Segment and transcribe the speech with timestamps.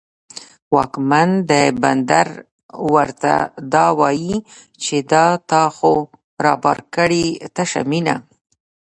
[0.75, 1.51] واکمن د
[1.81, 2.27] بندر
[2.93, 3.33] ورته
[3.73, 4.37] دا وايي،
[4.83, 5.93] چې دا تا خو
[6.45, 8.15] رابار کړې تشه مینه